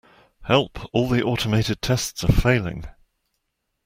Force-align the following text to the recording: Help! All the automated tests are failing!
Help! 0.45 0.79
All 0.93 1.07
the 1.07 1.21
automated 1.21 1.79
tests 1.83 2.23
are 2.23 2.33
failing! 2.33 2.85